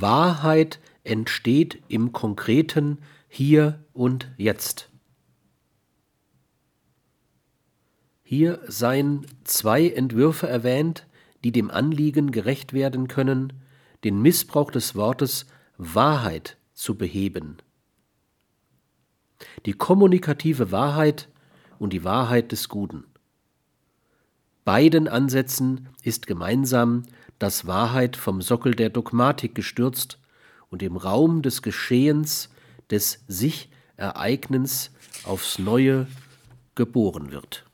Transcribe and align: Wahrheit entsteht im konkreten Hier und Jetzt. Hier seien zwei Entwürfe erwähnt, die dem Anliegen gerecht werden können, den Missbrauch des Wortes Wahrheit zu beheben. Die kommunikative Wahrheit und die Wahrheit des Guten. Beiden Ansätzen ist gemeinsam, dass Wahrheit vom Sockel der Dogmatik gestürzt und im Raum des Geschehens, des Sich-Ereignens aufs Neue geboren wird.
Wahrheit 0.00 0.80
entsteht 1.04 1.82
im 1.88 2.12
konkreten 2.12 2.98
Hier 3.28 3.84
und 3.92 4.30
Jetzt. 4.36 4.90
Hier 8.22 8.60
seien 8.66 9.26
zwei 9.44 9.88
Entwürfe 9.88 10.48
erwähnt, 10.48 11.06
die 11.44 11.52
dem 11.52 11.70
Anliegen 11.70 12.30
gerecht 12.32 12.72
werden 12.72 13.06
können, 13.06 13.52
den 14.02 14.20
Missbrauch 14.20 14.70
des 14.70 14.94
Wortes 14.96 15.46
Wahrheit 15.76 16.56
zu 16.72 16.96
beheben. 16.96 17.58
Die 19.66 19.74
kommunikative 19.74 20.72
Wahrheit 20.72 21.28
und 21.78 21.92
die 21.92 22.02
Wahrheit 22.02 22.50
des 22.50 22.68
Guten. 22.68 23.04
Beiden 24.64 25.08
Ansätzen 25.08 25.88
ist 26.02 26.26
gemeinsam, 26.26 27.02
dass 27.38 27.66
Wahrheit 27.66 28.16
vom 28.16 28.42
Sockel 28.42 28.74
der 28.74 28.90
Dogmatik 28.90 29.54
gestürzt 29.54 30.18
und 30.70 30.82
im 30.82 30.96
Raum 30.96 31.42
des 31.42 31.62
Geschehens, 31.62 32.50
des 32.90 33.24
Sich-Ereignens 33.28 34.90
aufs 35.24 35.58
Neue 35.58 36.06
geboren 36.74 37.30
wird. 37.30 37.64